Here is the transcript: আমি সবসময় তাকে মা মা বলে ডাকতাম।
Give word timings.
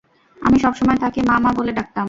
আমি 0.37 0.57
সবসময় 0.59 0.99
তাকে 1.03 1.19
মা 1.29 1.35
মা 1.43 1.51
বলে 1.57 1.71
ডাকতাম। 1.71 1.99